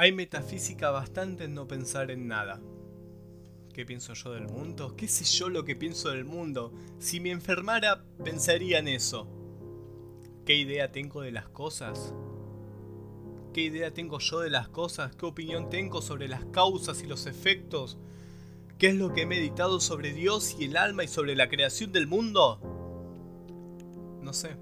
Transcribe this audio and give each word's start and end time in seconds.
Hay 0.00 0.12
metafísica 0.12 0.92
bastante 0.92 1.42
en 1.46 1.54
no 1.54 1.66
pensar 1.66 2.12
en 2.12 2.28
nada. 2.28 2.60
¿Qué 3.74 3.84
pienso 3.84 4.14
yo 4.14 4.30
del 4.30 4.46
mundo? 4.46 4.94
¿Qué 4.96 5.08
sé 5.08 5.24
yo 5.24 5.48
lo 5.48 5.64
que 5.64 5.74
pienso 5.74 6.10
del 6.10 6.24
mundo? 6.24 6.72
Si 7.00 7.18
me 7.18 7.32
enfermara, 7.32 8.04
pensaría 8.22 8.78
en 8.78 8.86
eso. 8.86 9.26
¿Qué 10.46 10.54
idea 10.54 10.92
tengo 10.92 11.22
de 11.22 11.32
las 11.32 11.48
cosas? 11.48 12.14
¿Qué 13.52 13.62
idea 13.62 13.92
tengo 13.92 14.20
yo 14.20 14.38
de 14.38 14.50
las 14.50 14.68
cosas? 14.68 15.16
¿Qué 15.16 15.26
opinión 15.26 15.68
tengo 15.68 16.00
sobre 16.00 16.28
las 16.28 16.44
causas 16.44 17.02
y 17.02 17.08
los 17.08 17.26
efectos? 17.26 17.98
¿Qué 18.78 18.90
es 18.90 18.94
lo 18.94 19.12
que 19.12 19.22
he 19.22 19.26
meditado 19.26 19.80
sobre 19.80 20.12
Dios 20.12 20.54
y 20.60 20.66
el 20.66 20.76
alma 20.76 21.02
y 21.02 21.08
sobre 21.08 21.34
la 21.34 21.48
creación 21.48 21.90
del 21.90 22.06
mundo? 22.06 22.60
No 24.22 24.32
sé. 24.32 24.56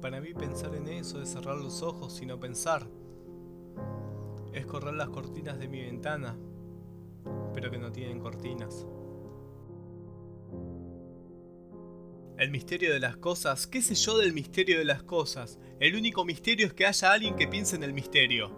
Para 0.00 0.20
mí 0.20 0.34
pensar 0.34 0.74
en 0.74 0.88
eso 0.88 1.22
es 1.22 1.28
cerrar 1.28 1.58
los 1.58 1.82
ojos 1.82 2.20
y 2.20 2.26
no 2.26 2.40
pensar 2.40 2.88
es 4.54 4.66
correr 4.66 4.94
las 4.94 5.08
cortinas 5.08 5.58
de 5.58 5.68
mi 5.68 5.82
ventana, 5.82 6.36
pero 7.52 7.70
que 7.70 7.78
no 7.78 7.90
tienen 7.90 8.20
cortinas. 8.20 8.86
El 12.38 12.50
misterio 12.50 12.92
de 12.92 13.00
las 13.00 13.16
cosas, 13.16 13.66
¿qué 13.66 13.82
sé 13.82 13.94
yo 13.94 14.18
del 14.18 14.32
misterio 14.32 14.78
de 14.78 14.84
las 14.84 15.02
cosas? 15.02 15.58
El 15.80 15.96
único 15.96 16.24
misterio 16.24 16.66
es 16.66 16.72
que 16.72 16.86
haya 16.86 17.12
alguien 17.12 17.36
que 17.36 17.48
piense 17.48 17.76
en 17.76 17.82
el 17.82 17.92
misterio. 17.92 18.50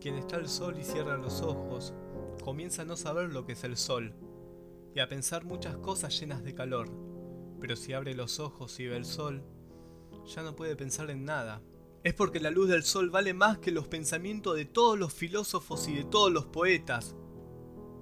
Quien 0.00 0.16
está 0.16 0.36
al 0.36 0.48
sol 0.48 0.76
y 0.78 0.84
cierra 0.84 1.16
los 1.16 1.42
ojos, 1.42 1.94
comienza 2.42 2.82
a 2.82 2.84
no 2.84 2.96
saber 2.96 3.32
lo 3.32 3.46
que 3.46 3.52
es 3.52 3.64
el 3.64 3.76
sol 3.76 4.14
y 4.94 5.00
a 5.00 5.08
pensar 5.08 5.44
muchas 5.44 5.76
cosas 5.78 6.18
llenas 6.18 6.44
de 6.44 6.54
calor, 6.54 6.88
pero 7.60 7.74
si 7.76 7.92
abre 7.92 8.14
los 8.14 8.38
ojos 8.38 8.78
y 8.80 8.86
ve 8.86 8.96
el 8.96 9.04
sol, 9.04 9.42
ya 10.26 10.42
no 10.42 10.54
puede 10.54 10.76
pensar 10.76 11.10
en 11.10 11.24
nada, 11.24 11.62
es 12.04 12.12
porque 12.12 12.38
la 12.38 12.50
luz 12.50 12.68
del 12.68 12.84
sol 12.84 13.08
vale 13.08 13.32
más 13.32 13.58
que 13.58 13.70
los 13.70 13.88
pensamientos 13.88 14.56
de 14.56 14.66
todos 14.66 14.98
los 14.98 15.12
filósofos 15.14 15.88
y 15.88 15.94
de 15.94 16.04
todos 16.04 16.30
los 16.30 16.44
poetas. 16.44 17.16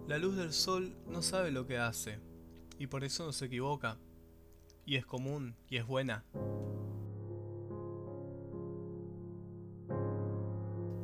La 0.08 0.18
luz 0.18 0.36
del 0.36 0.52
sol 0.52 0.96
no 1.06 1.22
sabe 1.22 1.52
lo 1.52 1.68
que 1.68 1.78
hace, 1.78 2.18
y 2.80 2.88
por 2.88 3.04
eso 3.04 3.24
no 3.24 3.32
se 3.32 3.44
equivoca, 3.44 3.98
y 4.84 4.96
es 4.96 5.06
común, 5.06 5.54
y 5.70 5.76
es 5.76 5.86
buena. 5.86 6.24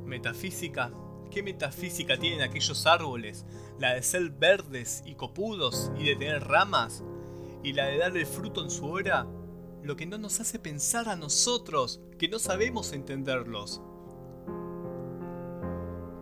Metafísica. 0.04 0.92
¿Qué 1.30 1.42
metafísica 1.44 2.18
tienen 2.18 2.40
aquellos 2.40 2.84
árboles? 2.86 3.46
La 3.78 3.94
de 3.94 4.02
ser 4.02 4.30
verdes 4.30 5.04
y 5.06 5.14
copudos 5.14 5.92
y 5.96 6.06
de 6.06 6.16
tener 6.16 6.48
ramas, 6.48 7.04
y 7.62 7.74
la 7.74 7.84
de 7.86 7.98
darle 7.98 8.26
fruto 8.26 8.64
en 8.64 8.70
su 8.70 8.86
hora 8.86 9.28
lo 9.82 9.96
que 9.96 10.06
no 10.06 10.18
nos 10.18 10.40
hace 10.40 10.58
pensar 10.58 11.08
a 11.08 11.16
nosotros, 11.16 12.00
que 12.18 12.28
no 12.28 12.38
sabemos 12.38 12.92
entenderlos. 12.92 13.80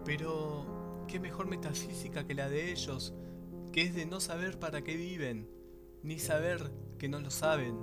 Pero, 0.05 1.05
¿qué 1.09 1.19
mejor 1.19 1.47
metafísica 1.47 2.27
que 2.27 2.35
la 2.35 2.49
de 2.49 2.71
ellos, 2.71 3.15
que 3.73 3.83
es 3.83 3.95
de 3.95 4.07
no 4.07 4.21
saber 4.21 4.59
para 4.59 4.83
qué 4.83 4.97
viven, 4.97 5.51
ni 6.03 6.19
saber 6.19 6.71
que 6.99 7.09
no 7.09 7.21
lo 7.21 7.31
saben? 7.31 7.77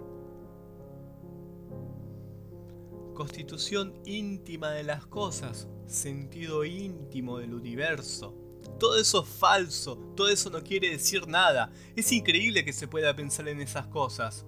Constitución 3.14 3.94
íntima 4.06 4.72
de 4.72 4.84
las 4.84 5.06
cosas, 5.06 5.68
sentido 5.86 6.66
íntimo 6.66 7.38
del 7.38 7.54
universo. 7.54 8.36
Todo 8.80 8.98
eso 8.98 9.24
es 9.24 9.30
falso, 9.30 9.98
todo 10.16 10.30
eso 10.30 10.50
no 10.50 10.64
quiere 10.64 10.90
decir 10.90 11.28
nada. 11.28 11.72
Es 11.96 12.12
increíble 12.12 12.64
que 12.66 12.74
se 12.74 12.88
pueda 12.88 13.16
pensar 13.16 13.48
en 13.50 13.62
esas 13.62 13.88
cosas. 13.88 14.46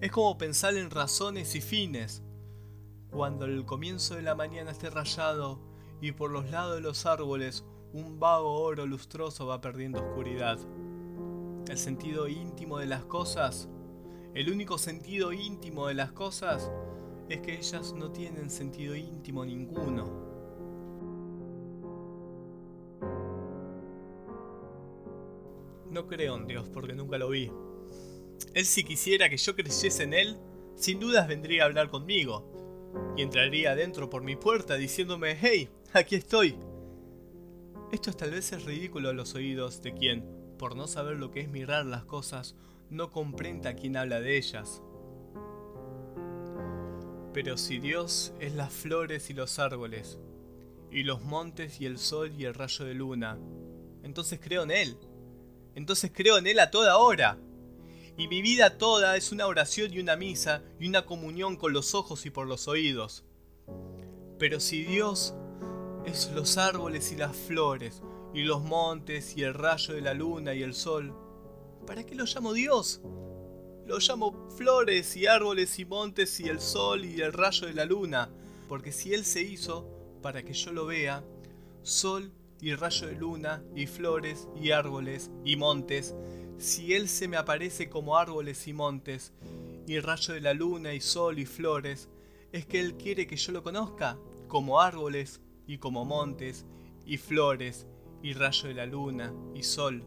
Es 0.00 0.10
como 0.10 0.38
pensar 0.38 0.76
en 0.76 0.90
razones 0.90 1.54
y 1.54 1.60
fines. 1.60 2.22
Cuando 3.10 3.44
el 3.44 3.66
comienzo 3.66 4.14
de 4.14 4.22
la 4.22 4.34
mañana 4.34 4.70
esté 4.70 4.88
rayado 4.88 5.60
y 6.00 6.12
por 6.12 6.30
los 6.30 6.50
lados 6.50 6.76
de 6.76 6.80
los 6.80 7.04
árboles 7.04 7.66
un 7.92 8.18
vago 8.18 8.62
oro 8.62 8.86
lustroso 8.86 9.46
va 9.46 9.60
perdiendo 9.60 9.98
oscuridad. 9.98 10.58
El 11.68 11.76
sentido 11.76 12.28
íntimo 12.28 12.78
de 12.78 12.86
las 12.86 13.04
cosas, 13.04 13.68
el 14.32 14.50
único 14.50 14.78
sentido 14.78 15.34
íntimo 15.34 15.86
de 15.88 15.94
las 15.94 16.12
cosas 16.12 16.70
es 17.28 17.42
que 17.42 17.58
ellas 17.58 17.92
no 17.92 18.10
tienen 18.10 18.48
sentido 18.48 18.96
íntimo 18.96 19.44
ninguno. 19.44 20.30
No 25.90 26.06
creo 26.06 26.36
en 26.36 26.46
Dios 26.46 26.70
porque 26.70 26.94
nunca 26.94 27.18
lo 27.18 27.28
vi. 27.28 27.52
Él 28.54 28.64
si 28.64 28.84
quisiera 28.84 29.28
que 29.28 29.36
yo 29.36 29.54
creyese 29.54 30.02
en 30.02 30.14
él, 30.14 30.38
sin 30.76 30.98
dudas 30.98 31.28
vendría 31.28 31.62
a 31.62 31.66
hablar 31.66 31.90
conmigo, 31.90 32.46
y 33.16 33.22
entraría 33.22 33.72
adentro 33.72 34.10
por 34.10 34.22
mi 34.22 34.36
puerta 34.36 34.74
diciéndome, 34.74 35.36
hey, 35.40 35.68
aquí 35.92 36.16
estoy. 36.16 36.56
Esto 37.92 38.10
es 38.10 38.16
tal 38.16 38.30
vez 38.30 38.52
es 38.52 38.64
ridículo 38.64 39.08
a 39.08 39.12
los 39.12 39.34
oídos 39.34 39.82
de 39.82 39.94
quien, 39.94 40.24
por 40.58 40.76
no 40.76 40.86
saber 40.86 41.16
lo 41.16 41.30
que 41.30 41.40
es 41.40 41.48
mirar 41.48 41.86
las 41.86 42.04
cosas, 42.04 42.54
no 42.88 43.10
comprenda 43.10 43.70
a 43.70 43.74
quien 43.74 43.96
habla 43.96 44.20
de 44.20 44.36
ellas. 44.36 44.82
Pero 47.32 47.56
si 47.56 47.78
Dios 47.78 48.32
es 48.40 48.54
las 48.54 48.72
flores 48.72 49.30
y 49.30 49.34
los 49.34 49.58
árboles, 49.58 50.18
y 50.90 51.04
los 51.04 51.22
montes 51.22 51.80
y 51.80 51.86
el 51.86 51.98
sol 51.98 52.32
y 52.36 52.44
el 52.44 52.54
rayo 52.54 52.84
de 52.84 52.94
luna, 52.94 53.38
entonces 54.02 54.40
creo 54.42 54.64
en 54.64 54.70
Él. 54.70 54.96
Entonces 55.74 56.10
creo 56.12 56.38
en 56.38 56.46
Él 56.46 56.58
a 56.58 56.70
toda 56.70 56.96
hora. 56.96 57.38
Y 58.20 58.28
mi 58.28 58.42
vida 58.42 58.76
toda 58.76 59.16
es 59.16 59.32
una 59.32 59.46
oración 59.46 59.94
y 59.94 59.98
una 59.98 60.14
misa 60.14 60.62
y 60.78 60.86
una 60.86 61.06
comunión 61.06 61.56
con 61.56 61.72
los 61.72 61.94
ojos 61.94 62.26
y 62.26 62.30
por 62.30 62.46
los 62.46 62.68
oídos. 62.68 63.24
Pero 64.38 64.60
si 64.60 64.84
Dios 64.84 65.34
es 66.04 66.30
los 66.34 66.58
árboles 66.58 67.12
y 67.12 67.16
las 67.16 67.34
flores, 67.34 68.02
y 68.34 68.42
los 68.42 68.62
montes 68.62 69.38
y 69.38 69.42
el 69.42 69.54
rayo 69.54 69.94
de 69.94 70.02
la 70.02 70.12
luna 70.12 70.52
y 70.52 70.62
el 70.62 70.74
sol, 70.74 71.16
¿para 71.86 72.04
qué 72.04 72.14
lo 72.14 72.26
llamo 72.26 72.52
Dios? 72.52 73.00
Lo 73.86 73.98
llamo 73.98 74.50
flores 74.54 75.16
y 75.16 75.26
árboles 75.26 75.78
y 75.78 75.86
montes 75.86 76.38
y 76.40 76.48
el 76.50 76.60
sol 76.60 77.06
y 77.06 77.22
el 77.22 77.32
rayo 77.32 77.68
de 77.68 77.72
la 77.72 77.86
luna, 77.86 78.28
porque 78.68 78.92
si 78.92 79.14
Él 79.14 79.24
se 79.24 79.40
hizo 79.40 79.88
para 80.20 80.42
que 80.42 80.52
yo 80.52 80.72
lo 80.72 80.84
vea, 80.84 81.24
sol 81.82 82.30
y 82.60 82.74
rayo 82.74 83.06
de 83.06 83.14
luna 83.14 83.64
y 83.74 83.86
flores 83.86 84.46
y 84.60 84.72
árboles 84.72 85.30
y 85.42 85.56
montes 85.56 86.14
si 86.58 86.94
Él 86.94 87.08
se 87.08 87.28
me 87.28 87.36
aparece 87.36 87.88
como 87.88 88.16
árboles 88.16 88.66
y 88.66 88.72
montes, 88.72 89.32
y 89.86 89.98
rayo 90.00 90.34
de 90.34 90.40
la 90.40 90.54
luna 90.54 90.94
y 90.94 91.00
sol 91.00 91.38
y 91.38 91.46
flores, 91.46 92.08
es 92.52 92.66
que 92.66 92.80
Él 92.80 92.96
quiere 92.96 93.26
que 93.26 93.36
yo 93.36 93.52
lo 93.52 93.62
conozca 93.62 94.18
como 94.48 94.80
árboles 94.80 95.40
y 95.66 95.78
como 95.78 96.04
montes 96.04 96.66
y 97.04 97.16
flores 97.16 97.86
y 98.22 98.34
rayo 98.34 98.68
de 98.68 98.74
la 98.74 98.86
luna 98.86 99.34
y 99.54 99.62
sol. 99.62 100.04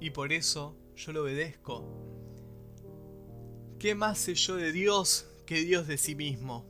Y 0.00 0.10
por 0.10 0.32
eso 0.32 0.76
yo 0.96 1.12
lo 1.12 1.22
obedezco. 1.22 1.84
¿Qué 3.78 3.94
más 3.94 4.18
sé 4.18 4.34
yo 4.34 4.56
de 4.56 4.72
Dios 4.72 5.28
que 5.46 5.60
Dios 5.60 5.86
de 5.86 5.98
sí 5.98 6.14
mismo? 6.14 6.66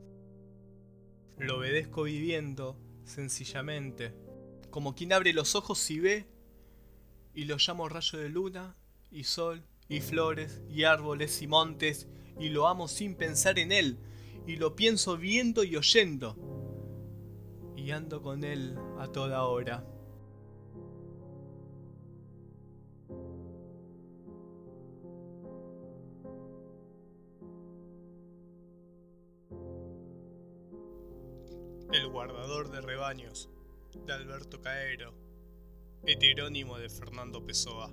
Lo 1.38 1.58
obedezco 1.58 2.02
viviendo, 2.02 2.76
sencillamente, 3.04 4.12
como 4.70 4.94
quien 4.94 5.12
abre 5.12 5.32
los 5.32 5.54
ojos 5.54 5.90
y 5.90 6.00
ve, 6.00 6.26
y 7.38 7.44
lo 7.44 7.56
llamo 7.56 7.88
rayo 7.88 8.18
de 8.18 8.28
luna 8.30 8.74
y 9.12 9.22
sol, 9.22 9.62
y 9.88 10.00
flores, 10.00 10.60
y 10.68 10.82
árboles, 10.82 11.40
y 11.40 11.46
montes, 11.46 12.08
y 12.40 12.48
lo 12.48 12.66
amo 12.66 12.88
sin 12.88 13.14
pensar 13.14 13.60
en 13.60 13.70
él, 13.70 13.96
y 14.44 14.56
lo 14.56 14.74
pienso 14.74 15.16
viendo 15.16 15.62
y 15.62 15.76
oyendo, 15.76 16.36
y 17.76 17.92
ando 17.92 18.22
con 18.22 18.42
él 18.42 18.76
a 18.98 19.06
toda 19.06 19.44
hora. 19.44 19.86
El 31.92 32.08
guardador 32.08 32.72
de 32.72 32.80
rebaños, 32.80 33.48
de 34.04 34.12
Alberto 34.12 34.60
Caero, 34.60 35.27
heterónimo 36.04 36.78
de 36.78 36.88
Fernando 36.88 37.44
Pessoa. 37.44 37.90